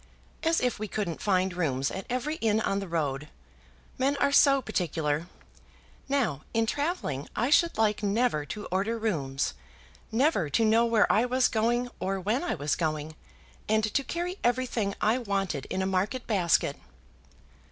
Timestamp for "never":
8.01-8.43, 10.11-10.49